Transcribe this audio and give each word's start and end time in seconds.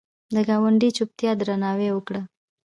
د 0.33 0.35
ګاونډي 0.49 0.89
چوپتیا 0.97 1.31
درناوی 1.39 1.89
وکړه 1.93 2.21